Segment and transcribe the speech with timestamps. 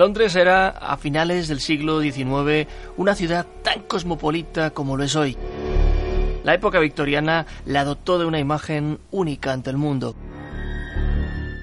[0.00, 5.36] Londres era, a finales del siglo XIX, una ciudad tan cosmopolita como lo es hoy.
[6.42, 10.16] La época victoriana la dotó de una imagen única ante el mundo.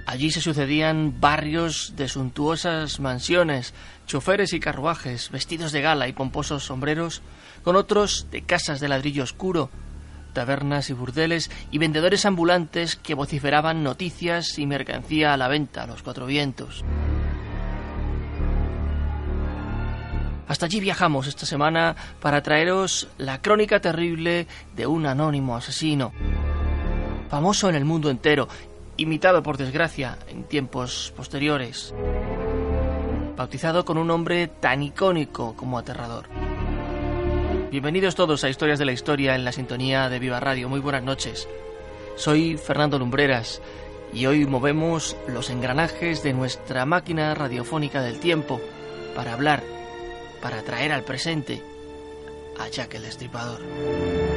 [0.05, 3.73] Allí se sucedían barrios de suntuosas mansiones,
[4.05, 7.23] choferes y carruajes, vestidos de gala y pomposos sombreros,
[7.63, 9.71] con otros de casas de ladrillo oscuro,
[10.33, 15.87] tabernas y burdeles y vendedores ambulantes que vociferaban noticias y mercancía a la venta a
[15.87, 16.85] los cuatro vientos.
[20.47, 26.13] Hasta allí viajamos esta semana para traeros la crónica terrible de un anónimo asesino,
[27.29, 28.47] famoso en el mundo entero,
[28.95, 31.93] imitado por desgracia en tiempos posteriores,
[33.35, 36.27] bautizado con un nombre tan icónico como aterrador.
[37.69, 40.69] Bienvenidos todos a Historias de la Historia en la sintonía de Viva Radio.
[40.69, 41.45] Muy buenas noches.
[42.15, 43.61] Soy Fernando Lumbreras
[44.13, 48.61] y hoy movemos los engranajes de nuestra máquina radiofónica del tiempo
[49.13, 49.76] para hablar
[50.41, 51.61] para traer al presente
[52.59, 54.36] a Jack el Destripador.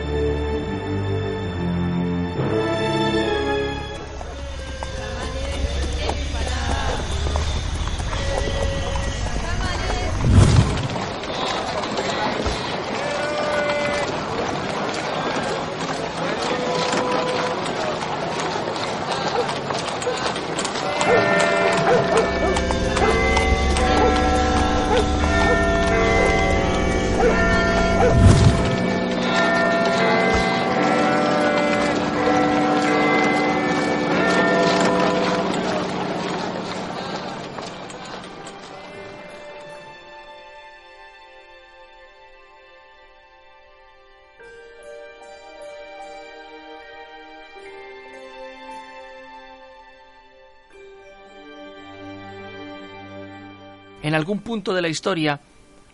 [54.21, 55.41] Algún punto de la historia,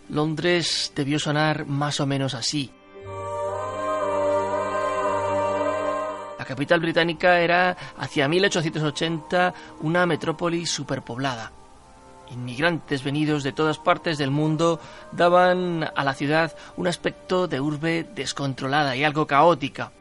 [0.09, 2.69] Londres debió sonar más o menos así.
[6.37, 11.53] La capital británica era, hacia 1880, una metrópoli superpoblada.
[12.29, 14.81] Inmigrantes venidos de todas partes del mundo
[15.13, 19.91] daban a la ciudad un aspecto de urbe descontrolada y algo caótica.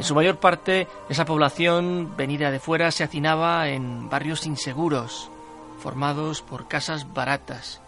[0.00, 5.30] En su mayor parte, esa población venida de fuera se hacinaba en barrios inseguros,
[5.78, 7.82] formados por casas baratas.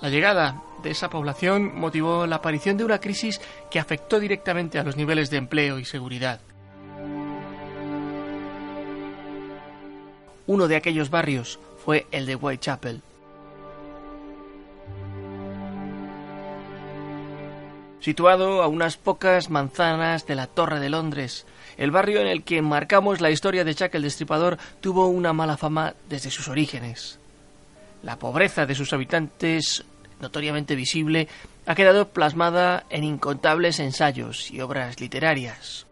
[0.00, 3.38] La llegada de esa población motivó la aparición de una crisis
[3.70, 6.40] que afectó directamente a los niveles de empleo y seguridad.
[10.46, 13.02] Uno de aquellos barrios fue el de Whitechapel.
[18.08, 21.44] Situado a unas pocas manzanas de la Torre de Londres,
[21.76, 25.58] el barrio en el que marcamos la historia de Jack el Destripador tuvo una mala
[25.58, 27.18] fama desde sus orígenes.
[28.02, 29.84] La pobreza de sus habitantes,
[30.20, 31.28] notoriamente visible,
[31.66, 35.86] ha quedado plasmada en incontables ensayos y obras literarias.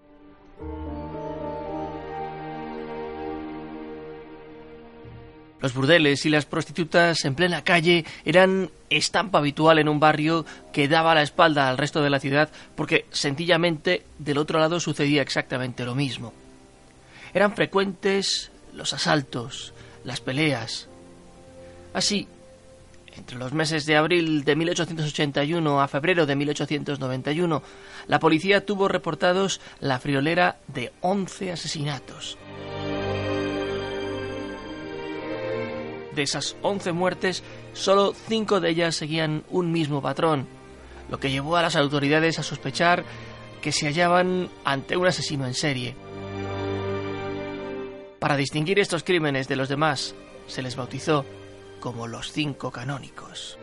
[5.60, 10.86] Los burdeles y las prostitutas en plena calle eran estampa habitual en un barrio que
[10.86, 15.84] daba la espalda al resto de la ciudad porque sencillamente del otro lado sucedía exactamente
[15.84, 16.32] lo mismo.
[17.32, 19.72] Eran frecuentes los asaltos,
[20.04, 20.88] las peleas.
[21.94, 22.28] Así,
[23.16, 27.62] entre los meses de abril de 1881 a febrero de 1891,
[28.08, 32.36] la policía tuvo reportados la friolera de 11 asesinatos.
[36.16, 37.42] De esas 11 muertes,
[37.74, 40.48] solo 5 de ellas seguían un mismo patrón,
[41.10, 43.04] lo que llevó a las autoridades a sospechar
[43.60, 45.94] que se hallaban ante un asesino en serie.
[48.18, 50.14] Para distinguir estos crímenes de los demás,
[50.46, 51.26] se les bautizó
[51.80, 53.58] como los cinco canónicos.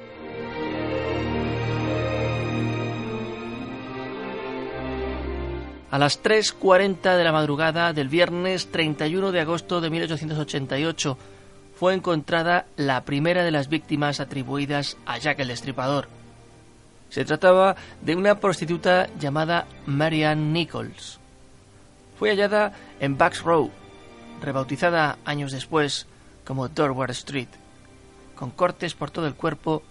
[5.90, 11.18] A las 3.40 de la madrugada del viernes 31 de agosto de 1888
[11.84, 16.08] fue encontrada la primera de las víctimas atribuidas a Jack el Destripador.
[17.10, 21.20] Se trataba de una prostituta llamada Marianne Nichols.
[22.18, 22.72] Fue hallada
[23.02, 23.70] en Bucks Row,
[24.42, 26.08] rebautizada años después
[26.46, 27.50] como Dorward Street
[28.34, 29.84] con cortes por todo el cuerpo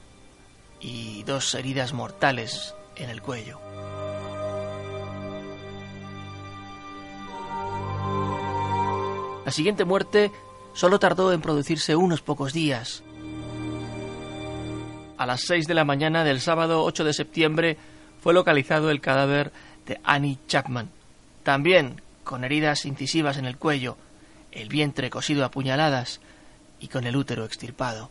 [0.80, 3.60] y dos heridas mortales en el cuello.
[9.44, 10.32] La siguiente muerte
[10.74, 13.02] solo tardó en producirse unos pocos días.
[15.18, 17.76] A las 6 de la mañana del sábado 8 de septiembre
[18.20, 19.52] fue localizado el cadáver
[19.86, 20.90] de Annie Chapman,
[21.42, 23.96] también con heridas incisivas en el cuello,
[24.50, 26.20] el vientre cosido a puñaladas
[26.80, 28.10] y con el útero extirpado.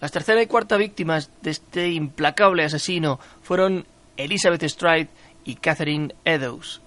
[0.00, 3.86] Las tercera y cuarta víctimas de este implacable asesino fueron
[4.16, 5.08] Elizabeth Stride
[5.44, 6.80] y Catherine Eddowes.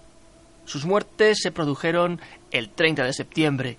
[0.65, 2.21] Sus muertes se produjeron
[2.51, 3.77] el 30 de septiembre.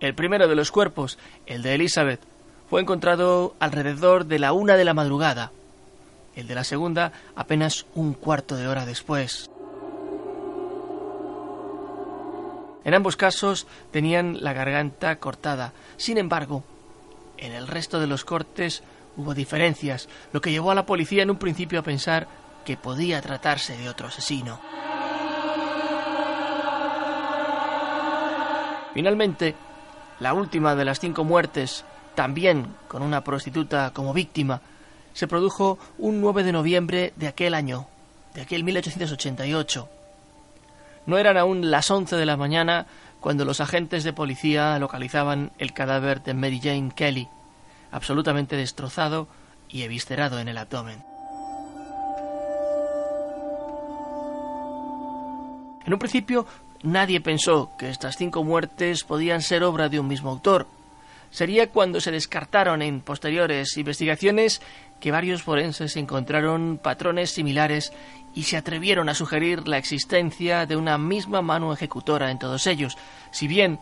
[0.00, 2.20] El primero de los cuerpos, el de Elizabeth,
[2.70, 5.52] fue encontrado alrededor de la una de la madrugada.
[6.34, 9.49] El de la segunda apenas un cuarto de hora después.
[12.84, 15.72] En ambos casos tenían la garganta cortada.
[15.96, 16.64] Sin embargo,
[17.36, 18.82] en el resto de los cortes
[19.16, 22.26] hubo diferencias, lo que llevó a la policía en un principio a pensar
[22.64, 24.60] que podía tratarse de otro asesino.
[28.94, 29.54] Finalmente,
[30.18, 31.84] la última de las cinco muertes,
[32.14, 34.60] también con una prostituta como víctima,
[35.12, 37.86] se produjo un 9 de noviembre de aquel año,
[38.34, 39.99] de aquel 1888.
[41.06, 42.86] No eran aún las 11 de la mañana
[43.20, 47.28] cuando los agentes de policía localizaban el cadáver de Mary Jane Kelly,
[47.90, 49.28] absolutamente destrozado
[49.68, 51.04] y eviscerado en el abdomen.
[55.84, 56.46] En un principio,
[56.82, 60.66] nadie pensó que estas cinco muertes podían ser obra de un mismo autor.
[61.30, 64.60] Sería cuando se descartaron en posteriores investigaciones
[65.00, 67.92] que varios forenses encontraron patrones similares
[68.34, 72.96] y se atrevieron a sugerir la existencia de una misma mano ejecutora en todos ellos,
[73.30, 73.80] si bien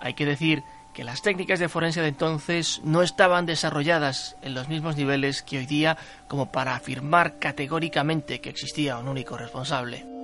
[0.00, 0.62] hay que decir
[0.92, 5.58] que las técnicas de forense de entonces no estaban desarrolladas en los mismos niveles que
[5.58, 10.15] hoy día como para afirmar categóricamente que existía un único responsable.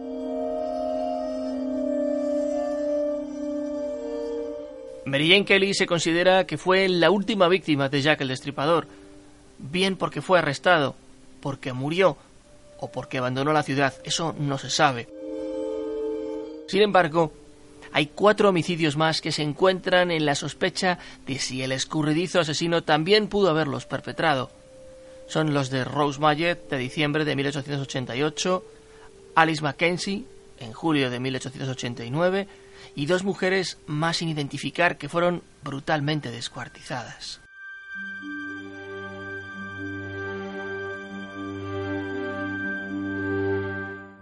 [5.05, 8.87] Mary Jane Kelly se considera que fue la última víctima de Jack el Destripador,
[9.59, 10.95] bien porque fue arrestado,
[11.41, 12.17] porque murió
[12.79, 15.09] o porque abandonó la ciudad, eso no se sabe.
[16.69, 17.33] Sin embargo,
[17.93, 22.83] hay cuatro homicidios más que se encuentran en la sospecha de si el escurridizo asesino
[22.83, 24.51] también pudo haberlos perpetrado.
[25.27, 28.65] Son los de Rose Mayet de diciembre de 1888,
[29.35, 30.25] Alice Mackenzie
[30.61, 32.49] en julio de 1889
[32.95, 37.41] y dos mujeres más sin identificar que fueron brutalmente descuartizadas.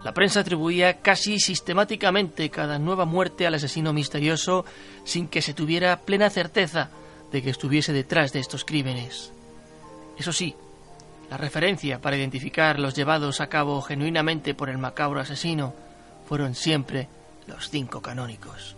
[0.03, 4.65] La prensa atribuía casi sistemáticamente cada nueva muerte al asesino misterioso
[5.03, 6.89] sin que se tuviera plena certeza
[7.31, 9.31] de que estuviese detrás de estos crímenes.
[10.17, 10.55] Eso sí,
[11.29, 15.73] la referencia para identificar los llevados a cabo genuinamente por el macabro asesino
[16.27, 17.07] fueron siempre
[17.51, 18.75] los cinco canónicos.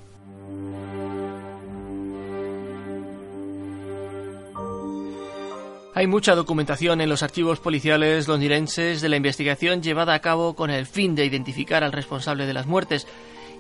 [5.95, 10.71] Hay mucha documentación en los archivos policiales londinenses de la investigación llevada a cabo con
[10.71, 13.07] el fin de identificar al responsable de las muertes,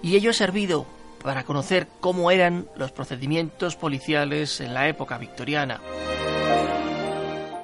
[0.01, 0.87] y ello ha servido
[1.23, 5.79] para conocer cómo eran los procedimientos policiales en la época victoriana.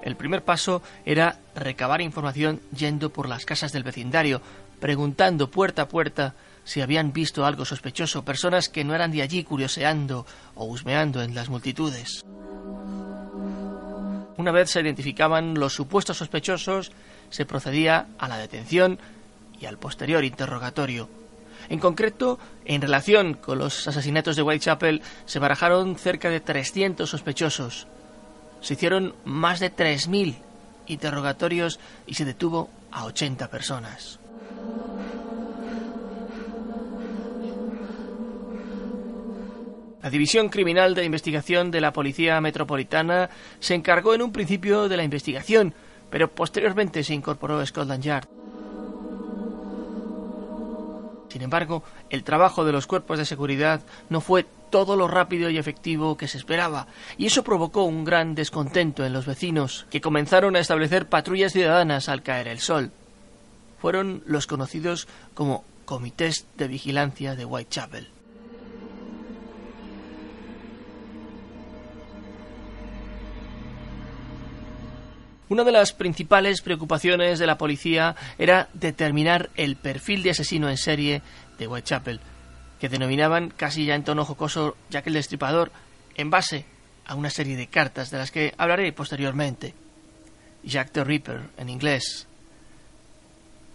[0.04, 4.40] El primer paso era recabar información yendo por las casas del vecindario,
[4.80, 9.44] preguntando puerta a puerta si habían visto algo sospechoso, personas que no eran de allí
[9.44, 10.26] curioseando
[10.56, 12.24] o husmeando en las multitudes.
[14.38, 16.92] Una vez se identificaban los supuestos sospechosos,
[17.30, 18.98] se procedía a la detención
[19.60, 21.10] y al posterior interrogatorio.
[21.68, 27.88] En concreto, en relación con los asesinatos de Whitechapel, se barajaron cerca de 300 sospechosos.
[28.62, 30.38] Se hicieron más de 3.000
[30.88, 34.20] interrogatorios y se detuvo a 80 personas.
[40.02, 43.30] La División Criminal de Investigación de la Policía Metropolitana
[43.60, 45.74] se encargó en un principio de la investigación,
[46.10, 48.28] pero posteriormente se incorporó a Scotland Yard.
[51.28, 55.58] Sin embargo, el trabajo de los cuerpos de seguridad no fue todo lo rápido y
[55.58, 56.88] efectivo que se esperaba,
[57.18, 62.08] y eso provocó un gran descontento en los vecinos, que comenzaron a establecer patrullas ciudadanas
[62.08, 62.92] al caer el sol.
[63.80, 68.19] Fueron los conocidos como comités de vigilancia de Whitechapel.
[75.50, 80.78] Una de las principales preocupaciones de la policía era determinar el perfil de asesino en
[80.78, 81.24] serie
[81.58, 82.20] de Whitechapel,
[82.80, 85.72] que denominaban casi ya en tono jocoso Jack el Destripador,
[86.16, 86.66] en base
[87.08, 89.74] a una serie de cartas de las que hablaré posteriormente.
[90.64, 92.28] Jack the Ripper, en inglés.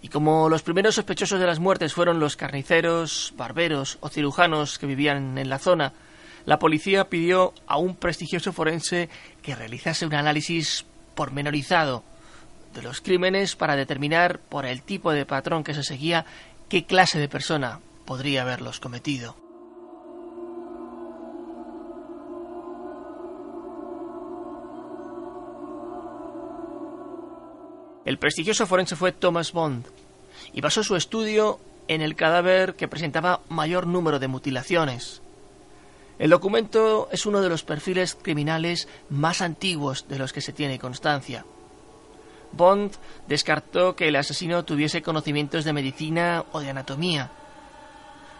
[0.00, 4.86] Y como los primeros sospechosos de las muertes fueron los carniceros, barberos o cirujanos que
[4.86, 5.92] vivían en la zona,
[6.46, 9.08] la policía pidió a un prestigioso forense
[9.42, 12.02] que realizase un análisis pormenorizado
[12.74, 16.26] de los crímenes para determinar por el tipo de patrón que se seguía
[16.68, 19.36] qué clase de persona podría haberlos cometido.
[28.04, 29.86] El prestigioso forense fue Thomas Bond
[30.52, 35.22] y basó su estudio en el cadáver que presentaba mayor número de mutilaciones,
[36.18, 40.78] el documento es uno de los perfiles criminales más antiguos de los que se tiene
[40.78, 41.44] constancia.
[42.52, 42.92] Bond
[43.26, 47.30] descartó que el asesino tuviese conocimientos de medicina o de anatomía.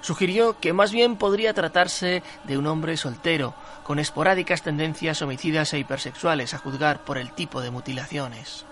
[0.03, 3.55] Sugirió que más bien podría tratarse de un hombre soltero,
[3.85, 8.67] con esporádicas tendencias homicidas e hipersexuales a juzgar por el tipo de mutilaciones.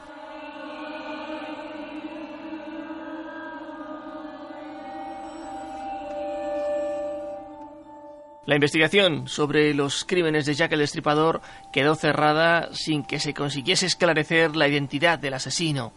[8.44, 13.86] La investigación sobre los crímenes de Jack el Destripador quedó cerrada sin que se consiguiese
[13.86, 15.92] esclarecer la identidad del asesino.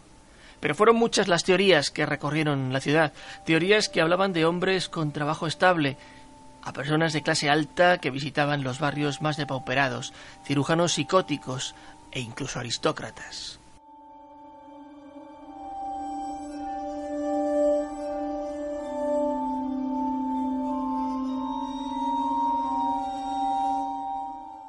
[0.60, 3.12] Pero fueron muchas las teorías que recorrieron la ciudad,
[3.44, 5.96] teorías que hablaban de hombres con trabajo estable,
[6.62, 10.12] a personas de clase alta que visitaban los barrios más depauperados,
[10.44, 11.74] cirujanos psicóticos
[12.12, 13.58] e incluso aristócratas.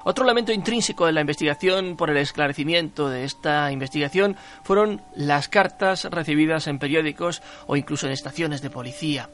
[0.07, 6.05] Otro elemento intrínseco de la investigación por el esclarecimiento de esta investigación fueron las cartas
[6.05, 9.29] recibidas en periódicos o incluso en estaciones de policía.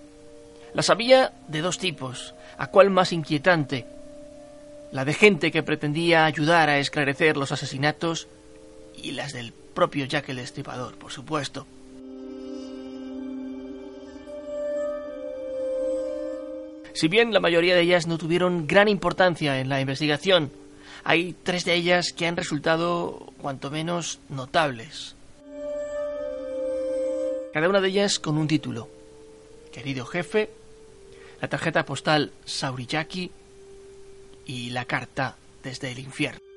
[0.74, 3.86] Las había de dos tipos, a cuál más inquietante.
[4.92, 8.28] La de gente que pretendía ayudar a esclarecer los asesinatos
[8.96, 11.68] y las del propio Jack el Destripador, por supuesto.
[16.96, 20.63] Si bien la mayoría de ellas no tuvieron gran importancia en la investigación,
[21.04, 25.16] hay tres de ellas que han resultado cuanto menos notables.
[27.54, 28.90] Cada una de ellas con un título.
[29.72, 30.50] Querido jefe,
[31.42, 33.32] la tarjeta postal Sauriyaki
[34.46, 36.53] y la carta desde el infierno.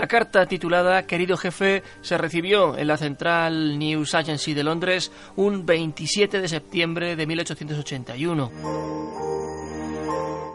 [0.00, 5.66] La carta titulada Querido jefe se recibió en la Central News Agency de Londres un
[5.66, 8.50] 27 de septiembre de 1881.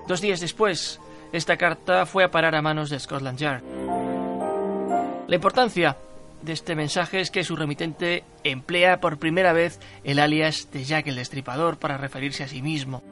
[0.08, 1.00] Dos días después,
[1.32, 3.62] esta carta fue a parar a manos de Scotland Yard.
[5.28, 5.96] La importancia
[6.42, 11.06] de este mensaje es que su remitente emplea por primera vez el alias de Jack
[11.06, 13.04] el Destripador para referirse a sí mismo.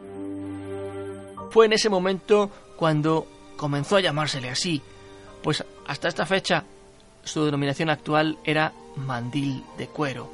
[1.52, 4.82] Fue en ese momento cuando comenzó a llamársele así,
[5.44, 6.64] pues hasta esta fecha
[7.24, 10.30] su denominación actual era mandil de cuero.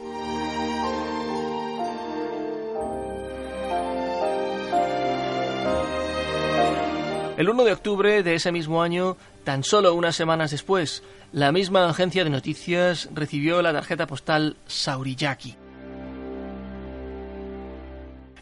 [7.37, 11.87] El 1 de octubre de ese mismo año, tan solo unas semanas después, la misma
[11.87, 15.55] agencia de noticias recibió la tarjeta postal Sauriyaki.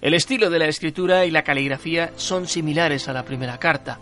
[0.02, 4.00] El estilo de la escritura y la caligrafía son similares a la primera carta.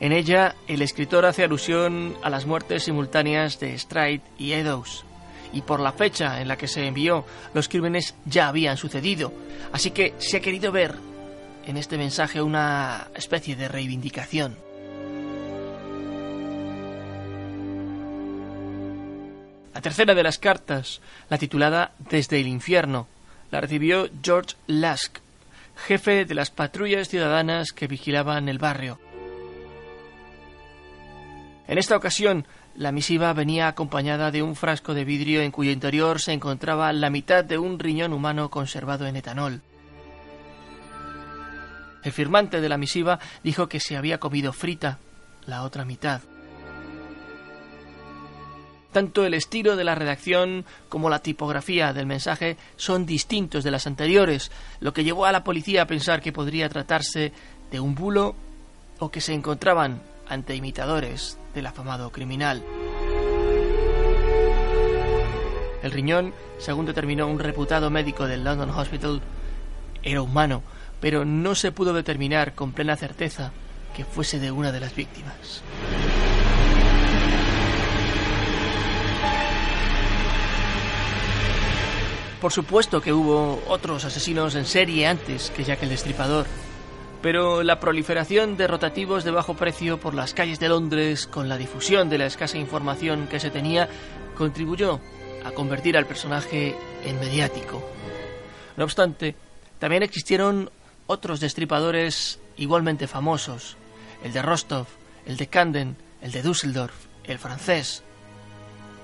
[0.00, 5.04] En ella, el escritor hace alusión a las muertes simultáneas de Stride y Eddowes,
[5.52, 9.32] y por la fecha en la que se envió, los crímenes ya habían sucedido,
[9.72, 10.94] así que se ha querido ver
[11.66, 14.56] en este mensaje una especie de reivindicación.
[19.74, 23.06] La tercera de las cartas, la titulada Desde el infierno,
[23.50, 25.18] la recibió George Lask,
[25.86, 28.98] jefe de las patrullas ciudadanas que vigilaban el barrio.
[31.68, 36.18] En esta ocasión, la misiva venía acompañada de un frasco de vidrio en cuyo interior
[36.18, 39.60] se encontraba la mitad de un riñón humano conservado en etanol.
[42.02, 44.98] El firmante de la misiva dijo que se había comido frita
[45.44, 46.22] la otra mitad.
[48.90, 53.86] Tanto el estilo de la redacción como la tipografía del mensaje son distintos de las
[53.86, 57.34] anteriores, lo que llevó a la policía a pensar que podría tratarse
[57.70, 58.34] de un bulo
[59.00, 62.62] o que se encontraban ante imitadores del afamado criminal.
[65.82, 69.20] El riñón, según determinó un reputado médico del London Hospital,
[70.02, 70.62] era humano,
[71.00, 73.52] pero no se pudo determinar con plena certeza
[73.94, 75.62] que fuese de una de las víctimas.
[82.40, 86.46] Por supuesto que hubo otros asesinos en serie antes que Jack el Destripador,
[87.22, 91.56] pero la proliferación de rotativos de bajo precio por las calles de Londres, con la
[91.56, 93.88] difusión de la escasa información que se tenía,
[94.36, 95.00] contribuyó
[95.44, 97.82] a convertir al personaje en mediático.
[98.76, 99.34] No obstante,
[99.78, 100.70] también existieron
[101.06, 103.76] otros destripadores igualmente famosos,
[104.22, 104.86] el de Rostov,
[105.26, 106.94] el de Camden, el de Düsseldorf,
[107.24, 108.02] el francés,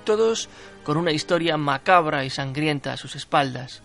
[0.05, 0.49] todos
[0.83, 3.81] con una historia macabra y sangrienta a sus espaldas,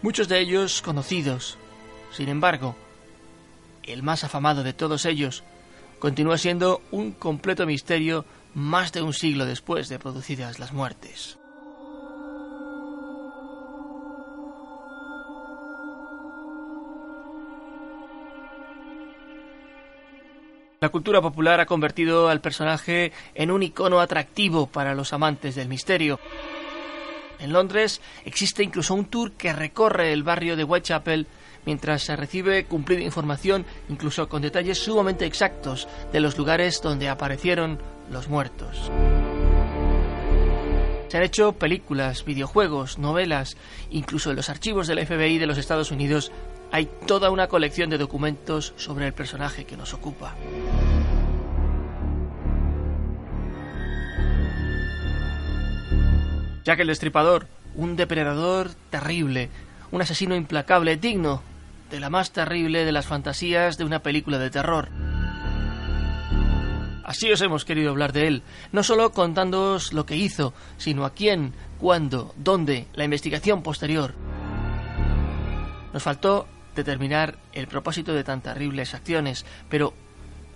[0.00, 1.58] muchos de ellos conocidos.
[2.12, 2.76] Sin embargo,
[3.84, 5.44] el más afamado de todos ellos
[5.98, 11.38] continúa siendo un completo misterio más de un siglo después de producidas las muertes.
[20.80, 25.68] La cultura popular ha convertido al personaje en un icono atractivo para los amantes del
[25.68, 26.18] misterio.
[27.38, 31.26] En Londres existe incluso un tour que recorre el barrio de Whitechapel
[31.70, 37.78] mientras se recibe cumplida información, incluso con detalles sumamente exactos, de los lugares donde aparecieron
[38.10, 38.90] los muertos.
[41.06, 43.56] Se han hecho películas, videojuegos, novelas,
[43.88, 46.32] incluso en los archivos del FBI de los Estados Unidos
[46.72, 50.34] hay toda una colección de documentos sobre el personaje que nos ocupa.
[56.64, 59.50] Jack el Destripador, un depredador terrible,
[59.92, 61.48] un asesino implacable, digno
[61.90, 64.88] de la más terrible de las fantasías de una película de terror.
[67.04, 71.12] Así os hemos querido hablar de él, no solo contándoos lo que hizo, sino a
[71.12, 74.14] quién, cuándo, dónde, la investigación posterior.
[75.92, 79.92] Nos faltó determinar el propósito de tan terribles acciones, pero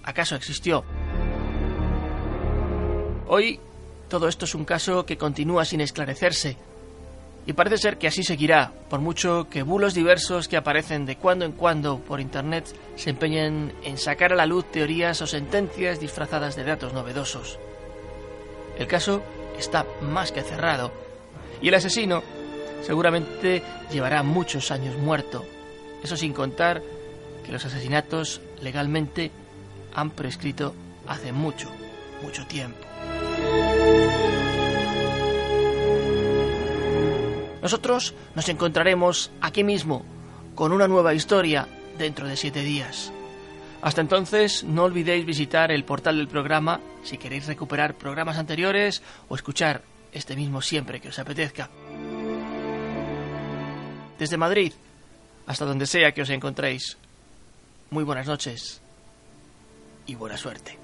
[0.05, 0.85] ¿acaso existió?
[3.27, 3.59] Hoy
[4.09, 6.57] todo esto es un caso que continúa sin esclarecerse,
[7.46, 11.44] y parece ser que así seguirá, por mucho que bulos diversos que aparecen de cuando
[11.44, 16.57] en cuando por Internet se empeñen en sacar a la luz teorías o sentencias disfrazadas
[16.57, 17.59] de datos novedosos.
[18.78, 19.22] El caso
[19.59, 20.90] está más que cerrado,
[21.61, 22.22] y el asesino
[22.83, 25.44] seguramente llevará muchos años muerto,
[26.02, 26.83] eso sin contar
[27.44, 29.30] que los asesinatos legalmente
[29.94, 30.74] han prescrito
[31.07, 31.70] hace mucho,
[32.22, 32.93] mucho tiempo.
[37.64, 40.05] Nosotros nos encontraremos aquí mismo
[40.55, 43.11] con una nueva historia dentro de siete días.
[43.81, 49.35] Hasta entonces, no olvidéis visitar el portal del programa si queréis recuperar programas anteriores o
[49.35, 49.81] escuchar
[50.12, 51.70] este mismo siempre que os apetezca.
[54.18, 54.74] Desde Madrid,
[55.46, 56.98] hasta donde sea que os encontréis.
[57.88, 58.83] Muy buenas noches
[60.05, 60.84] y buena suerte.